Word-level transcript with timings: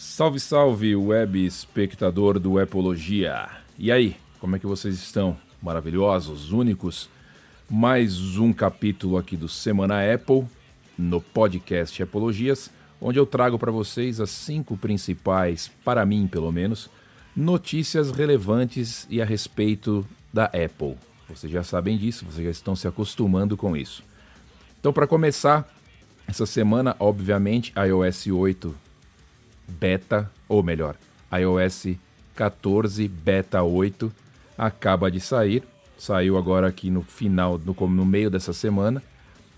Salve, 0.00 0.38
salve, 0.38 0.94
web 0.94 1.44
espectador 1.44 2.38
do 2.38 2.60
Epologia. 2.60 3.48
E 3.76 3.90
aí, 3.90 4.16
como 4.38 4.54
é 4.54 4.58
que 4.60 4.66
vocês 4.66 4.94
estão? 4.94 5.36
Maravilhosos, 5.60 6.52
únicos? 6.52 7.10
Mais 7.68 8.36
um 8.36 8.52
capítulo 8.52 9.18
aqui 9.18 9.36
do 9.36 9.48
Semana 9.48 9.96
Apple, 10.14 10.46
no 10.96 11.20
podcast 11.20 12.00
Epologias, 12.00 12.70
onde 13.00 13.18
eu 13.18 13.26
trago 13.26 13.58
para 13.58 13.72
vocês 13.72 14.20
as 14.20 14.30
cinco 14.30 14.76
principais, 14.76 15.68
para 15.84 16.06
mim 16.06 16.28
pelo 16.28 16.52
menos, 16.52 16.88
notícias 17.34 18.12
relevantes 18.12 19.04
e 19.10 19.20
a 19.20 19.24
respeito 19.24 20.06
da 20.32 20.44
Apple. 20.44 20.94
Vocês 21.28 21.52
já 21.52 21.64
sabem 21.64 21.98
disso, 21.98 22.24
vocês 22.24 22.44
já 22.44 22.52
estão 22.52 22.76
se 22.76 22.86
acostumando 22.86 23.56
com 23.56 23.76
isso. 23.76 24.04
Então, 24.78 24.92
para 24.92 25.08
começar, 25.08 25.68
essa 26.28 26.46
semana, 26.46 26.94
obviamente, 27.00 27.74
iOS 27.76 28.28
8 28.28 28.87
beta, 29.68 30.30
ou 30.48 30.62
melhor, 30.62 30.96
iOS 31.32 31.96
14 32.34 33.06
beta 33.08 33.62
8 33.62 34.12
acaba 34.56 35.10
de 35.10 35.20
sair. 35.20 35.62
Saiu 35.98 36.38
agora 36.38 36.68
aqui 36.68 36.90
no 36.90 37.02
final, 37.02 37.58
no, 37.58 37.74
no 37.88 38.06
meio 38.06 38.30
dessa 38.30 38.52
semana, 38.52 39.02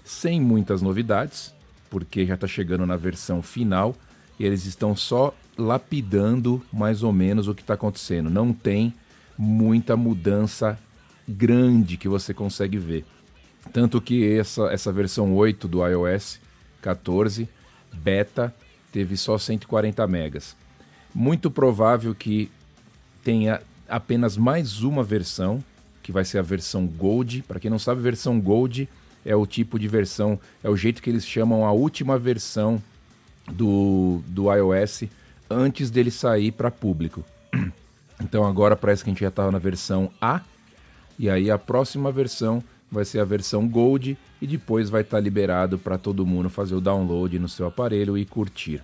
sem 0.04 0.40
muitas 0.40 0.80
novidades, 0.80 1.54
porque 1.90 2.26
já 2.26 2.34
está 2.34 2.46
chegando 2.46 2.86
na 2.86 2.96
versão 2.96 3.42
final 3.42 3.94
e 4.38 4.44
eles 4.44 4.64
estão 4.64 4.96
só 4.96 5.34
lapidando 5.58 6.62
mais 6.72 7.02
ou 7.02 7.12
menos 7.12 7.46
o 7.46 7.54
que 7.54 7.60
está 7.60 7.74
acontecendo. 7.74 8.30
Não 8.30 8.52
tem 8.52 8.94
muita 9.36 9.96
mudança 9.96 10.78
grande 11.28 11.96
que 11.96 12.08
você 12.08 12.32
consegue 12.32 12.78
ver. 12.78 13.04
Tanto 13.72 14.00
que 14.00 14.38
essa, 14.38 14.72
essa 14.72 14.90
versão 14.90 15.34
8 15.34 15.68
do 15.68 15.86
iOS 15.86 16.40
14 16.80 17.48
beta 17.92 18.54
teve 18.92 19.16
só 19.16 19.38
140 19.38 20.06
megas. 20.06 20.56
Muito 21.14 21.50
provável 21.50 22.14
que 22.14 22.50
tenha 23.22 23.60
apenas 23.88 24.36
mais 24.36 24.82
uma 24.82 25.02
versão, 25.02 25.62
que 26.02 26.12
vai 26.12 26.24
ser 26.24 26.38
a 26.38 26.42
versão 26.42 26.86
Gold. 26.86 27.42
Para 27.46 27.60
quem 27.60 27.70
não 27.70 27.78
sabe, 27.78 28.00
versão 28.00 28.40
Gold 28.40 28.88
é 29.24 29.34
o 29.34 29.46
tipo 29.46 29.78
de 29.78 29.88
versão, 29.88 30.38
é 30.62 30.70
o 30.70 30.76
jeito 30.76 31.02
que 31.02 31.10
eles 31.10 31.26
chamam 31.26 31.66
a 31.66 31.72
última 31.72 32.18
versão 32.18 32.82
do, 33.52 34.22
do 34.26 34.52
iOS 34.52 35.04
antes 35.48 35.90
dele 35.90 36.10
sair 36.10 36.52
para 36.52 36.70
público. 36.70 37.24
Então 38.22 38.44
agora 38.44 38.76
parece 38.76 39.02
que 39.02 39.08
a 39.08 39.12
gente 39.14 39.22
já 39.22 39.28
está 39.28 39.50
na 39.50 39.58
versão 39.58 40.10
A, 40.20 40.42
e 41.18 41.30
aí 41.30 41.50
a 41.50 41.58
próxima 41.58 42.12
versão 42.12 42.62
vai 42.92 43.02
ser 43.02 43.18
a 43.18 43.24
versão 43.24 43.66
Gold 43.66 44.18
e 44.42 44.46
depois 44.46 44.90
vai 44.90 45.00
estar 45.00 45.16
tá 45.16 45.20
liberado 45.22 45.78
para 45.78 45.96
todo 45.96 46.26
mundo 46.26 46.50
fazer 46.50 46.74
o 46.74 46.82
download 46.82 47.38
no 47.38 47.48
seu 47.48 47.66
aparelho 47.66 48.18
e 48.18 48.26
curtir. 48.26 48.82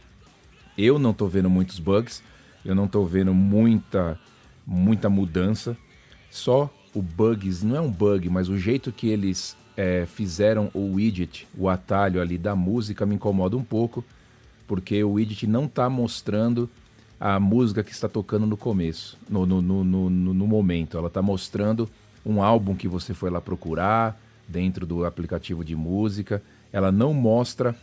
Eu 0.77 0.98
não 0.98 1.10
estou 1.10 1.28
vendo 1.28 1.48
muitos 1.48 1.78
bugs, 1.78 2.22
eu 2.64 2.74
não 2.74 2.84
estou 2.84 3.06
vendo 3.06 3.32
muita 3.32 4.19
muita 4.66 5.08
mudança. 5.08 5.77
Só 6.30 6.72
o 6.92 7.00
bugs, 7.00 7.62
não 7.62 7.77
é 7.77 7.80
um 7.80 7.91
bug, 7.91 8.28
mas 8.28 8.48
o 8.48 8.58
jeito 8.58 8.91
que 8.91 9.08
eles 9.08 9.56
é, 9.77 10.06
fizeram 10.06 10.70
o 10.74 10.94
widget, 10.94 11.46
o 11.56 11.68
atalho 11.68 12.20
ali 12.20 12.38
da 12.38 12.56
música 12.56 13.06
me 13.06 13.14
incomoda 13.14 13.56
um 13.56 13.62
pouco, 13.62 14.05
porque 14.66 15.02
o 15.05 15.12
widget 15.12 15.46
não 15.46 15.66
está 15.66 15.88
mostrando 15.88 16.68
a 17.20 17.38
música 17.38 17.83
que 17.83 17.92
está 17.92 18.08
tocando 18.08 18.46
no 18.46 18.56
começo, 18.56 19.16
no, 19.28 19.46
no, 19.46 19.62
no, 19.62 19.84
no, 19.84 20.11
no 20.11 20.46
momento. 20.46 20.98
Ela 20.98 21.08
está 21.08 21.22
mostrando 21.22 21.88
um 22.24 22.42
álbum 22.42 22.74
que 22.74 22.88
você 22.88 23.14
foi 23.14 23.30
lá 23.30 23.40
procurar 23.40 24.20
dentro 24.48 24.86
do 24.86 25.05
aplicativo 25.05 25.64
de 25.64 25.74
música. 25.74 26.42
Ela 26.72 26.90
não 26.92 27.14
mostra 27.14 27.74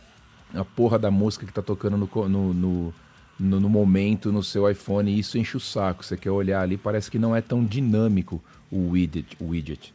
a 0.54 0.64
porra 0.64 0.98
da 0.98 1.10
música 1.10 1.46
que 1.46 1.52
tá 1.52 1.62
tocando 1.62 1.96
no, 1.96 2.28
no, 2.28 2.54
no, 2.54 2.94
no, 3.38 3.60
no 3.60 3.68
momento 3.68 4.32
no 4.32 4.42
seu 4.42 4.70
iPhone 4.70 5.10
e 5.10 5.18
isso 5.18 5.38
enche 5.38 5.56
o 5.56 5.60
saco. 5.60 6.04
Você 6.04 6.16
quer 6.16 6.30
olhar 6.30 6.60
ali, 6.60 6.76
parece 6.76 7.10
que 7.10 7.18
não 7.18 7.34
é 7.34 7.40
tão 7.40 7.64
dinâmico 7.64 8.42
o 8.70 8.90
widget. 8.90 9.36
O 9.40 9.48
widget. 9.48 9.92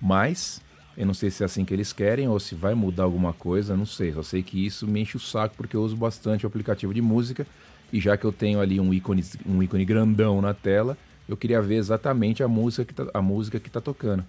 Mas, 0.00 0.60
eu 0.96 1.06
não 1.06 1.14
sei 1.14 1.30
se 1.30 1.42
é 1.42 1.46
assim 1.46 1.64
que 1.64 1.72
eles 1.72 1.92
querem 1.92 2.28
ou 2.28 2.38
se 2.38 2.54
vai 2.54 2.74
mudar 2.74 3.04
alguma 3.04 3.32
coisa, 3.32 3.76
não 3.76 3.86
sei. 3.86 4.12
Só 4.12 4.22
sei 4.22 4.42
que 4.42 4.64
isso 4.64 4.86
me 4.86 5.00
enche 5.00 5.16
o 5.16 5.20
saco 5.20 5.54
porque 5.56 5.76
eu 5.76 5.82
uso 5.82 5.96
bastante 5.96 6.44
o 6.44 6.48
aplicativo 6.48 6.92
de 6.92 7.00
música 7.00 7.46
e 7.92 8.00
já 8.00 8.16
que 8.16 8.24
eu 8.24 8.32
tenho 8.32 8.60
ali 8.60 8.80
um 8.80 8.92
ícone, 8.92 9.24
um 9.46 9.62
ícone 9.62 9.84
grandão 9.84 10.40
na 10.42 10.52
tela, 10.52 10.98
eu 11.28 11.36
queria 11.36 11.62
ver 11.62 11.76
exatamente 11.76 12.42
a 12.42 12.48
música 12.48 12.84
que 12.84 12.94
tá, 12.94 13.06
a 13.14 13.22
música 13.22 13.58
que 13.58 13.70
tá 13.70 13.80
tocando. 13.80 14.24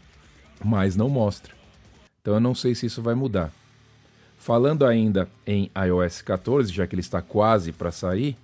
Mas 0.64 0.96
não 0.96 1.10
mostra. 1.10 1.54
Então 2.22 2.36
eu 2.36 2.40
não 2.40 2.56
sei 2.56 2.74
se 2.74 2.86
isso 2.86 3.02
vai 3.02 3.16
mudar. 3.16 3.52
Falando 4.38 4.86
ainda 4.86 5.28
em 5.46 5.72
iOS 5.88 6.22
14, 6.22 6.72
já 6.72 6.86
que 6.86 6.94
ele 6.94 7.02
está 7.02 7.22
quase 7.22 7.72
para 7.72 7.92
sair, 7.92 8.38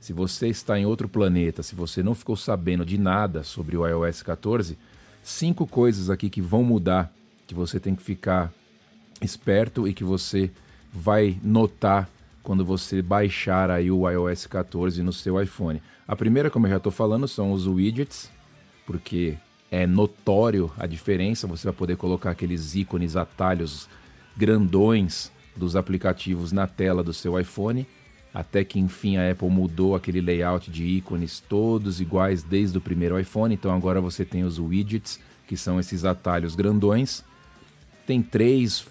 se 0.00 0.12
você 0.12 0.48
está 0.48 0.78
em 0.78 0.86
outro 0.86 1.08
planeta, 1.08 1.62
se 1.62 1.74
você 1.74 2.02
não 2.02 2.14
ficou 2.14 2.36
sabendo 2.36 2.84
de 2.84 2.98
nada 2.98 3.42
sobre 3.42 3.76
o 3.76 3.86
iOS 3.86 4.22
14, 4.22 4.78
cinco 5.22 5.66
coisas 5.66 6.10
aqui 6.10 6.28
que 6.28 6.40
vão 6.40 6.64
mudar, 6.64 7.12
que 7.46 7.54
você 7.54 7.78
tem 7.78 7.94
que 7.94 8.02
ficar 8.02 8.52
esperto 9.20 9.86
e 9.86 9.94
que 9.94 10.02
você 10.02 10.50
vai 10.92 11.38
notar 11.42 12.08
quando 12.42 12.64
você 12.64 13.00
baixar 13.00 13.70
aí 13.70 13.90
o 13.90 14.08
iOS 14.10 14.46
14 14.46 15.02
no 15.02 15.12
seu 15.12 15.40
iPhone. 15.40 15.80
A 16.06 16.16
primeira, 16.16 16.50
como 16.50 16.66
eu 16.66 16.70
já 16.70 16.76
estou 16.78 16.92
falando, 16.92 17.28
são 17.28 17.52
os 17.52 17.66
widgets, 17.66 18.30
porque 18.84 19.36
é 19.70 19.86
notório 19.86 20.70
a 20.76 20.86
diferença. 20.86 21.46
Você 21.46 21.68
vai 21.68 21.72
poder 21.74 21.96
colocar 21.96 22.30
aqueles 22.30 22.74
ícones, 22.74 23.16
atalhos 23.16 23.88
grandões 24.36 25.30
dos 25.56 25.76
aplicativos 25.76 26.52
na 26.52 26.66
tela 26.66 27.02
do 27.02 27.12
seu 27.12 27.38
iPhone, 27.38 27.86
até 28.32 28.64
que 28.64 28.78
enfim 28.78 29.16
a 29.16 29.30
Apple 29.30 29.50
mudou 29.50 29.94
aquele 29.94 30.20
layout 30.20 30.70
de 30.70 30.84
ícones 30.84 31.40
todos 31.40 32.00
iguais 32.00 32.42
desde 32.42 32.78
o 32.78 32.80
primeiro 32.80 33.18
iPhone. 33.20 33.54
Então 33.54 33.74
agora 33.74 34.00
você 34.00 34.24
tem 34.24 34.44
os 34.44 34.58
widgets, 34.58 35.20
que 35.46 35.56
são 35.56 35.78
esses 35.78 36.04
atalhos 36.04 36.54
grandões. 36.54 37.22
Tem 38.06 38.22
três 38.22 38.86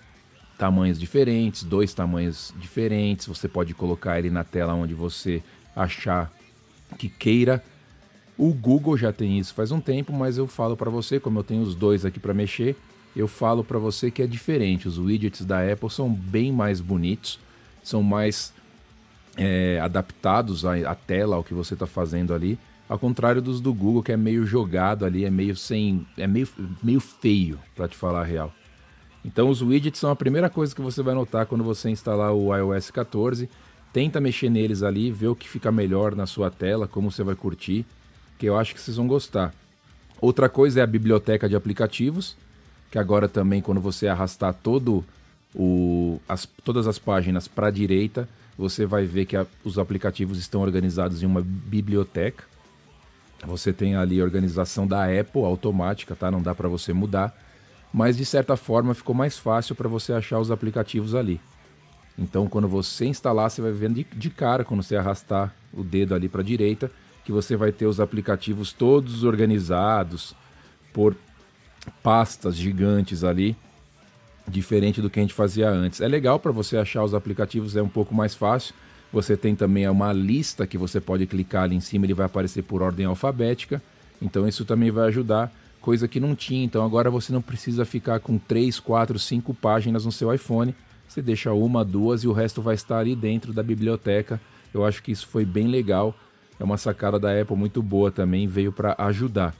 tamanhos 0.57 0.99
diferentes, 0.99 1.63
dois 1.63 1.91
tamanhos 1.93 2.53
diferentes. 2.59 3.25
Você 3.25 3.47
pode 3.47 3.73
colocar 3.73 4.19
ele 4.19 4.29
na 4.29 4.43
tela 4.43 4.75
onde 4.75 4.93
você 4.93 5.41
achar 5.75 6.31
que 6.99 7.09
queira. 7.09 7.63
O 8.37 8.53
Google 8.53 8.95
já 8.95 9.11
tem 9.11 9.39
isso 9.39 9.53
faz 9.53 9.71
um 9.71 9.81
tempo, 9.81 10.13
mas 10.13 10.37
eu 10.37 10.47
falo 10.47 10.77
para 10.77 10.89
você, 10.89 11.19
como 11.19 11.39
eu 11.39 11.43
tenho 11.43 11.63
os 11.63 11.73
dois 11.73 12.05
aqui 12.05 12.19
para 12.19 12.33
mexer, 12.33 12.75
eu 13.15 13.27
falo 13.27 13.63
para 13.63 13.77
você 13.77 14.09
que 14.09 14.21
é 14.21 14.27
diferente. 14.27 14.87
Os 14.87 14.97
widgets 14.97 15.45
da 15.45 15.59
Apple 15.71 15.89
são 15.89 16.09
bem 16.09 16.51
mais 16.51 16.79
bonitos, 16.79 17.39
são 17.83 18.01
mais 18.01 18.53
é, 19.37 19.79
adaptados 19.81 20.65
à, 20.65 20.75
à, 20.89 20.95
tela, 20.95 21.35
ao 21.35 21.43
que 21.43 21.53
você 21.53 21.73
está 21.73 21.85
fazendo 21.85 22.33
ali. 22.33 22.57
Ao 22.87 22.99
contrário 22.99 23.41
dos 23.41 23.61
do 23.61 23.73
Google, 23.73 24.03
que 24.03 24.11
é 24.11 24.17
meio 24.17 24.45
jogado 24.45 25.05
ali, 25.05 25.25
é 25.25 25.29
meio 25.29 25.55
sem. 25.55 26.05
é 26.17 26.27
meio, 26.27 26.47
meio 26.83 26.99
feio, 26.99 27.59
para 27.75 27.87
te 27.87 27.95
falar 27.95 28.21
a 28.21 28.25
real. 28.25 28.53
Então 29.23 29.49
os 29.49 29.61
widgets 29.61 29.99
são 29.99 30.09
a 30.09 30.15
primeira 30.15 30.49
coisa 30.49 30.73
que 30.73 30.81
você 30.81 31.01
vai 31.03 31.13
notar 31.13 31.45
quando 31.45 31.63
você 31.63 31.89
instalar 31.89 32.33
o 32.33 32.55
iOS 32.55 32.91
14. 32.91 33.49
Tenta 33.93 34.21
mexer 34.21 34.49
neles 34.49 34.83
ali, 34.83 35.11
ver 35.11 35.27
o 35.27 35.35
que 35.35 35.47
fica 35.47 35.71
melhor 35.71 36.15
na 36.15 36.25
sua 36.25 36.49
tela, 36.49 36.87
como 36.87 37.11
você 37.11 37.23
vai 37.23 37.35
curtir, 37.35 37.85
que 38.37 38.45
eu 38.45 38.57
acho 38.57 38.73
que 38.73 38.79
vocês 38.79 38.95
vão 38.95 39.05
gostar. 39.05 39.53
Outra 40.19 40.47
coisa 40.47 40.79
é 40.79 40.83
a 40.83 40.87
biblioteca 40.87 41.49
de 41.49 41.55
aplicativos 41.55 42.37
que 42.91 42.99
agora 42.99 43.29
também 43.29 43.61
quando 43.61 43.79
você 43.79 44.07
arrastar 44.07 44.53
todo 44.53 45.03
o, 45.55 46.19
as, 46.27 46.45
todas 46.63 46.87
as 46.87 46.99
páginas 46.99 47.47
para 47.47 47.67
a 47.67 47.71
direita, 47.71 48.27
você 48.57 48.85
vai 48.85 49.05
ver 49.05 49.25
que 49.25 49.37
a, 49.37 49.47
os 49.63 49.79
aplicativos 49.79 50.37
estão 50.37 50.61
organizados 50.61 51.23
em 51.23 51.25
uma 51.25 51.41
biblioteca. 51.41 52.43
Você 53.45 53.73
tem 53.73 53.95
ali 53.95 54.21
a 54.21 54.23
organização 54.23 54.85
da 54.85 55.05
Apple 55.05 55.41
automática, 55.43 56.15
tá? 56.15 56.29
Não 56.29 56.41
dá 56.41 56.53
para 56.53 56.69
você 56.69 56.93
mudar, 56.93 57.35
mas 57.91 58.17
de 58.17 58.25
certa 58.25 58.55
forma 58.55 58.93
ficou 58.93 59.15
mais 59.15 59.37
fácil 59.37 59.73
para 59.73 59.89
você 59.89 60.13
achar 60.13 60.39
os 60.39 60.51
aplicativos 60.51 61.15
ali. 61.15 61.41
Então, 62.19 62.47
quando 62.47 62.67
você 62.67 63.05
instalar, 63.05 63.49
você 63.49 63.61
vai 63.61 63.71
ver 63.71 63.89
de, 63.91 64.03
de 64.03 64.29
cara, 64.29 64.63
quando 64.63 64.83
você 64.83 64.95
arrastar 64.95 65.55
o 65.73 65.83
dedo 65.83 66.13
ali 66.13 66.29
para 66.29 66.41
a 66.41 66.43
direita, 66.43 66.91
que 67.23 67.31
você 67.31 67.55
vai 67.55 67.71
ter 67.71 67.85
os 67.85 67.99
aplicativos 67.99 68.73
todos 68.73 69.23
organizados 69.23 70.35
por 70.93 71.15
pastas 72.03 72.55
gigantes 72.55 73.23
ali, 73.23 73.55
diferente 74.47 75.01
do 75.01 75.09
que 75.09 75.19
a 75.19 75.23
gente 75.23 75.33
fazia 75.33 75.69
antes. 75.69 76.01
É 76.01 76.07
legal 76.07 76.39
para 76.39 76.51
você 76.51 76.77
achar 76.77 77.03
os 77.03 77.13
aplicativos, 77.13 77.75
é 77.75 77.81
um 77.81 77.89
pouco 77.89 78.13
mais 78.13 78.35
fácil. 78.35 78.73
Você 79.11 79.35
tem 79.35 79.55
também 79.55 79.87
uma 79.89 80.13
lista 80.13 80.65
que 80.65 80.77
você 80.77 81.01
pode 81.01 81.25
clicar 81.27 81.63
ali 81.63 81.75
em 81.75 81.81
cima, 81.81 82.05
ele 82.05 82.13
vai 82.13 82.25
aparecer 82.25 82.63
por 82.63 82.81
ordem 82.81 83.05
alfabética. 83.05 83.81
Então 84.21 84.47
isso 84.47 84.63
também 84.63 84.91
vai 84.91 85.07
ajudar, 85.07 85.51
coisa 85.81 86.07
que 86.07 86.19
não 86.19 86.35
tinha. 86.35 86.63
Então 86.63 86.85
agora 86.85 87.09
você 87.09 87.33
não 87.33 87.41
precisa 87.41 87.83
ficar 87.83 88.19
com 88.19 88.37
3, 88.37 88.79
4, 88.79 89.19
5 89.19 89.53
páginas 89.53 90.05
no 90.05 90.11
seu 90.11 90.33
iPhone. 90.33 90.75
Você 91.07 91.21
deixa 91.21 91.51
uma, 91.51 91.83
duas 91.83 92.23
e 92.23 92.27
o 92.27 92.31
resto 92.31 92.61
vai 92.61 92.75
estar 92.75 92.99
ali 92.99 93.15
dentro 93.15 93.51
da 93.51 93.61
biblioteca. 93.61 94.39
Eu 94.73 94.85
acho 94.85 95.03
que 95.03 95.11
isso 95.11 95.27
foi 95.27 95.43
bem 95.43 95.67
legal. 95.67 96.15
É 96.57 96.63
uma 96.63 96.77
sacada 96.77 97.19
da 97.19 97.41
Apple 97.41 97.57
muito 97.57 97.81
boa 97.81 98.11
também, 98.11 98.47
veio 98.47 98.71
para 98.71 98.95
ajudar. 98.97 99.53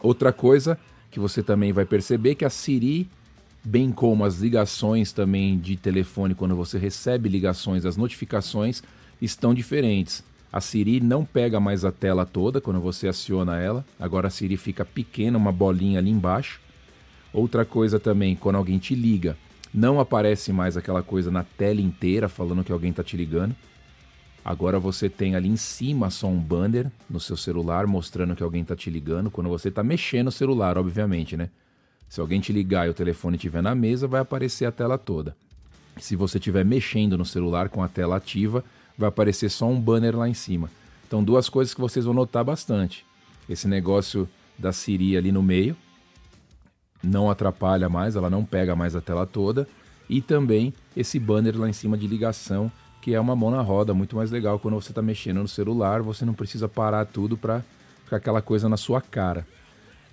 Outra 0.00 0.32
coisa 0.32 0.78
que 1.14 1.20
você 1.20 1.44
também 1.44 1.72
vai 1.72 1.84
perceber 1.84 2.34
que 2.34 2.44
a 2.44 2.50
Siri, 2.50 3.08
bem 3.62 3.92
como 3.92 4.24
as 4.24 4.40
ligações 4.40 5.12
também 5.12 5.56
de 5.56 5.76
telefone, 5.76 6.34
quando 6.34 6.56
você 6.56 6.76
recebe 6.76 7.28
ligações, 7.28 7.86
as 7.86 7.96
notificações 7.96 8.82
estão 9.22 9.54
diferentes. 9.54 10.24
A 10.52 10.60
Siri 10.60 10.98
não 11.00 11.24
pega 11.24 11.60
mais 11.60 11.84
a 11.84 11.92
tela 11.92 12.26
toda 12.26 12.60
quando 12.60 12.80
você 12.80 13.06
aciona 13.06 13.60
ela. 13.60 13.84
Agora 13.98 14.26
a 14.26 14.30
Siri 14.30 14.56
fica 14.56 14.84
pequena, 14.84 15.38
uma 15.38 15.52
bolinha 15.52 16.00
ali 16.00 16.10
embaixo. 16.10 16.60
Outra 17.32 17.64
coisa 17.64 18.00
também, 18.00 18.34
quando 18.34 18.56
alguém 18.56 18.78
te 18.78 18.96
liga, 18.96 19.36
não 19.72 20.00
aparece 20.00 20.52
mais 20.52 20.76
aquela 20.76 21.02
coisa 21.02 21.30
na 21.30 21.44
tela 21.44 21.80
inteira 21.80 22.28
falando 22.28 22.64
que 22.64 22.72
alguém 22.72 22.90
está 22.90 23.04
te 23.04 23.16
ligando. 23.16 23.54
Agora 24.44 24.78
você 24.78 25.08
tem 25.08 25.34
ali 25.34 25.48
em 25.48 25.56
cima 25.56 26.10
só 26.10 26.26
um 26.26 26.38
banner 26.38 26.90
no 27.08 27.18
seu 27.18 27.36
celular 27.36 27.86
mostrando 27.86 28.36
que 28.36 28.42
alguém 28.42 28.60
está 28.60 28.76
te 28.76 28.90
ligando. 28.90 29.30
Quando 29.30 29.48
você 29.48 29.68
está 29.68 29.82
mexendo 29.82 30.28
o 30.28 30.32
celular, 30.32 30.76
obviamente, 30.76 31.36
né? 31.36 31.48
Se 32.10 32.20
alguém 32.20 32.40
te 32.40 32.52
ligar 32.52 32.86
e 32.86 32.90
o 32.90 32.94
telefone 32.94 33.36
estiver 33.36 33.62
na 33.62 33.74
mesa, 33.74 34.06
vai 34.06 34.20
aparecer 34.20 34.66
a 34.66 34.72
tela 34.72 34.98
toda. 34.98 35.34
Se 35.96 36.14
você 36.14 36.36
estiver 36.36 36.64
mexendo 36.64 37.16
no 37.16 37.24
celular 37.24 37.70
com 37.70 37.82
a 37.82 37.88
tela 37.88 38.16
ativa, 38.16 38.62
vai 38.98 39.08
aparecer 39.08 39.48
só 39.48 39.66
um 39.66 39.80
banner 39.80 40.16
lá 40.16 40.28
em 40.28 40.34
cima. 40.34 40.70
Então, 41.06 41.24
duas 41.24 41.48
coisas 41.48 41.72
que 41.72 41.80
vocês 41.80 42.04
vão 42.04 42.12
notar 42.12 42.44
bastante: 42.44 43.06
esse 43.48 43.66
negócio 43.66 44.28
da 44.58 44.72
Siri 44.72 45.16
ali 45.16 45.32
no 45.32 45.42
meio, 45.42 45.74
não 47.02 47.30
atrapalha 47.30 47.88
mais, 47.88 48.14
ela 48.14 48.28
não 48.28 48.44
pega 48.44 48.76
mais 48.76 48.94
a 48.94 49.00
tela 49.00 49.26
toda. 49.26 49.66
E 50.08 50.20
também 50.20 50.74
esse 50.94 51.18
banner 51.18 51.58
lá 51.58 51.68
em 51.68 51.72
cima 51.72 51.96
de 51.96 52.06
ligação, 52.06 52.70
que 53.04 53.12
é 53.12 53.20
uma 53.20 53.36
mão 53.36 53.50
na 53.50 53.60
roda, 53.60 53.92
muito 53.92 54.16
mais 54.16 54.30
legal 54.30 54.58
quando 54.58 54.76
você 54.76 54.90
está 54.90 55.02
mexendo 55.02 55.42
no 55.42 55.46
celular, 55.46 56.00
você 56.00 56.24
não 56.24 56.32
precisa 56.32 56.66
parar 56.66 57.04
tudo 57.04 57.36
para 57.36 57.62
ficar 58.02 58.16
aquela 58.16 58.40
coisa 58.40 58.66
na 58.66 58.78
sua 58.78 58.98
cara. 58.98 59.46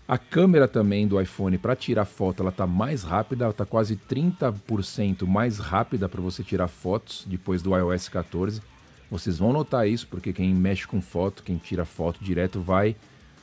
A 0.06 0.18
câmera 0.18 0.68
também 0.68 1.08
do 1.08 1.22
iPhone 1.22 1.58
para 1.58 1.74
tirar 1.74 2.04
foto, 2.04 2.44
ela 2.44 2.50
está 2.50 2.68
mais 2.68 3.02
rápida, 3.02 3.46
ela 3.46 3.52
está 3.52 3.66
quase 3.66 3.96
30% 3.96 5.26
mais 5.26 5.58
rápida 5.58 6.10
para 6.10 6.20
você 6.20 6.44
tirar 6.44 6.68
fotos 6.68 7.24
depois 7.26 7.62
do 7.62 7.74
iOS 7.74 8.10
14. 8.10 8.62
Vocês 9.10 9.38
vão 9.38 9.54
notar 9.54 9.88
isso, 9.88 10.06
porque 10.10 10.34
quem 10.34 10.54
mexe 10.54 10.86
com 10.86 11.02
foto, 11.02 11.44
quem 11.44 11.56
tira 11.56 11.86
foto 11.86 12.22
direto, 12.22 12.60
vai 12.60 12.98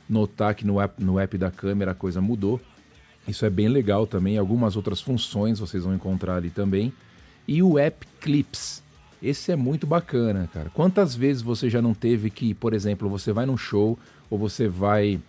notar 0.07 0.55
que 0.55 0.67
no 0.67 0.79
app, 0.79 1.03
no 1.03 1.19
app 1.19 1.39
da 1.39 1.51
câmera 1.51 1.93
a 1.93 1.95
coisa 1.95 2.21
mudou. 2.21 2.61
Isso 3.27 3.47
é 3.47 3.51
bem 3.51 3.69
legal 3.69 4.07
também. 4.07 4.37
Algumas 4.37 4.77
outras 4.77 5.01
funções 5.01 5.59
vocês 5.59 5.85
vão 5.85 5.95
encontrar 5.95 6.37
ali 6.37 6.51
também. 6.51 6.93
E 7.47 7.63
o 7.63 7.79
App 7.79 8.07
Clips. 8.21 8.87
Esse 9.23 9.51
é 9.51 9.57
muito 9.57 9.87
bacana, 9.87 10.49
cara. 10.53 10.71
Quantas 10.71 11.15
vezes 11.15 11.43
você 11.43 11.69
já 11.69 11.83
não 11.83 11.93
teve 11.93 12.31
que, 12.31 12.55
por 12.55 12.73
exemplo, 12.73 13.09
você 13.09 13.33
vai 13.33 13.47
num 13.47 13.57
show 13.57 13.99
ou 14.31 14.39
você 14.39 14.69
vai 14.69 15.21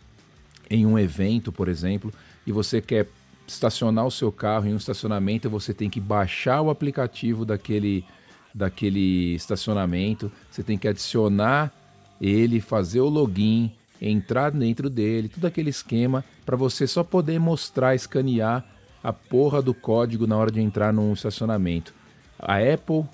em 0.70 0.86
um 0.86 0.98
evento, 0.98 1.52
por 1.52 1.68
exemplo, 1.68 2.14
e 2.46 2.52
você 2.52 2.80
quer 2.82 3.08
estacionar 3.48 4.06
o 4.06 4.12
seu 4.12 4.32
carro 4.32 4.68
em 4.68 4.74
um 4.74 4.78
estacionamento 4.78 5.48
e 5.48 5.50
você 5.50 5.74
tem 5.74 5.90
que 5.90 6.00
baixar 6.00 6.62
o 6.62 6.70
aplicativo 6.70 7.44
daquele, 7.44 8.06
daquele 8.54 9.34
estacionamento, 9.34 10.32
você 10.52 10.62
tem 10.62 10.78
que 10.78 10.88
adicionar 10.88 11.74
ele, 12.22 12.62
fazer 12.62 13.02
o 13.02 13.10
login, 13.10 13.72
entrar 14.00 14.52
dentro 14.52 14.90
dele, 14.90 15.28
tudo 15.28 15.48
aquele 15.48 15.72
esquema 15.72 16.24
para 16.46 16.56
você 16.56 16.86
só 16.86 17.04
poder 17.04 17.40
mostrar, 17.40 17.96
escanear 17.96 18.64
a 19.04 19.12
porra 19.12 19.62
do 19.62 19.74
código 19.74 20.28
na 20.28 20.38
hora 20.38 20.52
de 20.52 20.62
entrar 20.62 20.94
num 20.94 21.14
estacionamento. 21.14 21.94
A 22.38 22.58
Apple 22.58 23.06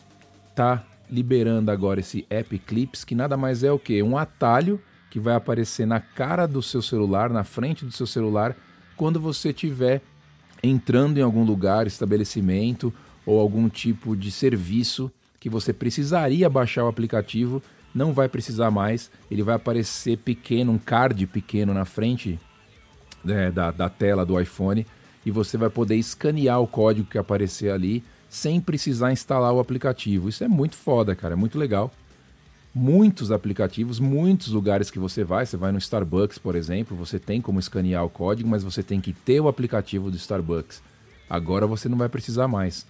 tá 0.55 0.85
liberando 1.09 1.69
agora 1.69 1.99
esse 1.99 2.25
App 2.29 2.57
Clips, 2.59 3.03
que 3.03 3.13
nada 3.13 3.37
mais 3.37 3.63
é 3.63 3.71
o 3.71 3.77
que? 3.77 4.01
Um 4.01 4.17
atalho 4.17 4.81
que 5.09 5.19
vai 5.19 5.35
aparecer 5.35 5.85
na 5.85 5.99
cara 5.99 6.47
do 6.47 6.61
seu 6.61 6.81
celular, 6.81 7.29
na 7.29 7.43
frente 7.43 7.85
do 7.85 7.91
seu 7.91 8.07
celular, 8.07 8.55
quando 8.97 9.19
você 9.19 9.49
estiver 9.49 10.01
entrando 10.63 11.17
em 11.17 11.21
algum 11.21 11.43
lugar, 11.43 11.85
estabelecimento 11.85 12.93
ou 13.25 13.39
algum 13.39 13.69
tipo 13.69 14.15
de 14.15 14.31
serviço 14.31 15.11
que 15.39 15.49
você 15.49 15.71
precisaria 15.71 16.49
baixar 16.49 16.85
o 16.85 16.87
aplicativo 16.87 17.61
não 17.95 18.11
vai 18.11 18.27
precisar 18.27 18.69
mais, 18.69 19.09
ele 19.31 19.41
vai 19.41 19.55
aparecer 19.55 20.17
pequeno, 20.17 20.73
um 20.73 20.77
card 20.77 21.25
pequeno 21.27 21.73
na 21.73 21.85
frente 21.85 22.37
é, 23.25 23.49
da, 23.49 23.71
da 23.71 23.87
tela 23.87 24.25
do 24.25 24.39
iPhone 24.39 24.85
e 25.25 25.31
você 25.31 25.57
vai 25.57 25.69
poder 25.69 25.95
escanear 25.95 26.61
o 26.61 26.67
código 26.67 27.09
que 27.09 27.17
aparecer 27.17 27.71
ali 27.71 28.03
sem 28.29 28.59
precisar 28.59 29.11
instalar 29.11 29.53
o 29.53 29.59
aplicativo. 29.59 30.29
Isso 30.29 30.43
é 30.43 30.47
muito 30.47 30.75
foda, 30.75 31.15
cara, 31.15 31.33
é 31.33 31.37
muito 31.37 31.57
legal. 31.57 31.91
Muitos 32.73 33.31
aplicativos, 33.31 33.99
muitos 33.99 34.49
lugares 34.49 34.91
que 34.91 34.99
você 34.99 35.23
vai, 35.23 35.45
você 35.45 35.55
vai 35.55 35.71
no 35.71 35.77
Starbucks, 35.77 36.37
por 36.37 36.55
exemplo, 36.55 36.97
você 36.97 37.17
tem 37.17 37.39
como 37.39 37.59
escanear 37.59 38.03
o 38.03 38.09
código, 38.09 38.49
mas 38.49 38.63
você 38.63 38.83
tem 38.83 38.99
que 38.99 39.13
ter 39.13 39.39
o 39.39 39.47
aplicativo 39.47 40.11
do 40.11 40.17
Starbucks. 40.17 40.81
Agora 41.29 41.65
você 41.65 41.87
não 41.87 41.97
vai 41.97 42.09
precisar 42.09 42.47
mais. 42.47 42.85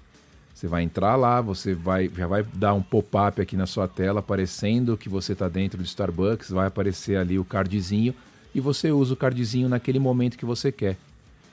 Você 0.56 0.68
vai 0.68 0.84
entrar 0.84 1.16
lá, 1.16 1.42
você 1.42 1.76
vai 1.76 2.10
já 2.16 2.26
vai 2.26 2.42
dar 2.54 2.74
um 2.74 2.82
pop-up 2.82 3.42
aqui 3.42 3.58
na 3.58 3.68
sua 3.68 3.88
tela 3.88 4.22
aparecendo 4.22 4.98
que 4.98 5.10
você 5.10 5.34
está 5.34 5.50
dentro 5.50 5.78
do 5.78 5.84
Starbucks, 5.84 6.50
vai 6.50 6.68
aparecer 6.68 7.18
ali 7.18 7.38
o 7.38 7.44
cardzinho 7.46 8.16
e 8.54 8.62
você 8.62 8.90
usa 8.90 9.14
o 9.14 9.18
cardzinho 9.18 9.68
naquele 9.68 10.00
momento 10.00 10.38
que 10.38 10.46
você 10.46 10.72
quer. 10.72 10.98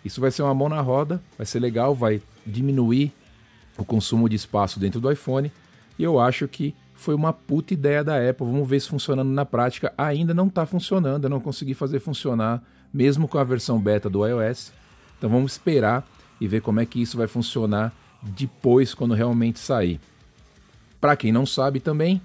Isso 0.05 0.20
vai 0.20 0.31
ser 0.31 0.43
uma 0.43 0.55
mão 0.55 0.69
na 0.69 0.81
roda, 0.81 1.20
vai 1.37 1.44
ser 1.44 1.58
legal, 1.58 1.94
vai 1.94 2.23
diminuir 2.46 3.12
o 3.76 3.84
consumo 3.84 4.28
de 4.28 4.36
espaço 4.36 4.78
dentro 4.78 5.00
do 5.00 5.10
iPhone 5.10 5.50
e 5.98 6.02
eu 6.04 6.19
acho 6.19 6.46
que 6.48 6.74
foi 6.94 7.14
uma 7.14 7.32
puta 7.32 7.74
ideia 7.74 8.04
da 8.04 8.16
Apple. 8.16 8.46
Vamos 8.46 8.69
ver 8.69 8.80
se 8.80 8.88
funcionando 8.88 9.30
na 9.30 9.44
prática. 9.44 9.92
Ainda 9.98 10.32
não 10.32 10.46
está 10.46 10.64
funcionando, 10.64 11.24
eu 11.24 11.30
não 11.30 11.40
consegui 11.40 11.74
fazer 11.74 11.98
funcionar 11.98 12.62
mesmo 12.92 13.26
com 13.26 13.38
a 13.38 13.44
versão 13.44 13.80
beta 13.80 14.08
do 14.08 14.26
iOS. 14.26 14.72
Então 15.19 15.28
vamos 15.28 15.52
esperar 15.52 16.06
e 16.40 16.46
ver 16.46 16.60
como 16.60 16.80
é 16.80 16.86
que 16.86 17.00
isso 17.00 17.16
vai 17.16 17.26
funcionar 17.26 17.92
depois, 18.22 18.94
quando 18.94 19.14
realmente 19.14 19.58
sair. 19.58 20.00
Para 21.00 21.16
quem 21.16 21.32
não 21.32 21.44
sabe 21.44 21.80
também, 21.80 22.20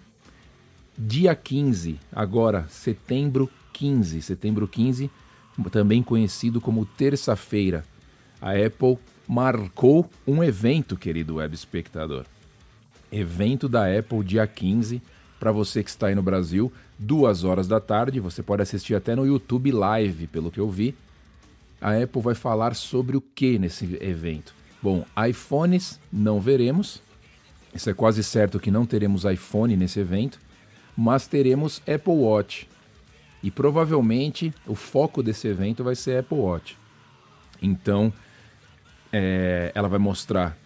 dia 0.97 1.35
15, 1.35 1.99
agora, 2.11 2.65
setembro 2.69 3.49
15, 3.73 4.21
setembro 4.21 4.67
15, 4.67 5.09
também 5.71 6.03
conhecido 6.03 6.61
como 6.61 6.85
terça-feira, 6.85 7.83
a 8.39 8.51
Apple 8.51 8.99
marcou 9.27 10.09
um 10.25 10.44
evento, 10.44 10.95
querido 10.95 11.35
web 11.35 11.53
espectador. 11.53 12.25
Evento 13.12 13.68
da 13.68 13.85
Apple 13.85 14.24
dia 14.24 14.47
15, 14.47 15.01
para 15.39 15.51
você 15.51 15.83
que 15.83 15.89
está 15.89 16.07
aí 16.07 16.15
no 16.15 16.24
Brasil, 16.24 16.71
duas 16.97 17.44
horas 17.44 17.68
da 17.68 17.79
tarde, 17.79 18.19
você 18.19 18.41
pode 18.41 18.62
assistir 18.62 18.95
até 18.95 19.15
no 19.15 19.25
YouTube 19.25 19.71
Live, 19.71 20.27
pelo 20.27 20.50
que 20.50 20.59
eu 20.59 20.69
vi. 20.69 20.95
A 21.79 21.95
Apple 22.01 22.21
vai 22.21 22.35
falar 22.35 22.75
sobre 22.75 23.18
o 23.18 23.21
que 23.21 23.59
nesse 23.59 23.97
evento? 24.01 24.56
Bom, 24.81 25.06
iPhones 25.30 26.00
não 26.12 26.39
veremos. 26.39 27.01
Isso 27.73 27.89
é 27.89 27.94
quase 27.94 28.23
certo 28.23 28.59
que 28.59 28.71
não 28.71 28.85
teremos 28.85 29.25
iPhone 29.25 29.75
nesse 29.75 30.00
evento, 30.00 30.39
mas 30.95 31.28
teremos 31.28 31.81
Apple 31.81 32.13
Watch. 32.13 32.68
E 33.44 33.52
provavelmente 33.52 34.54
o 34.66 34.73
foco 34.73 35.21
desse 35.21 35.47
evento 35.47 35.83
vai 35.83 35.95
ser 35.95 36.19
Apple 36.19 36.37
Watch. 36.37 36.78
Então, 37.61 38.11
é, 39.11 39.71
ela 39.73 39.87
vai 39.87 39.99
mostrar 39.99 40.57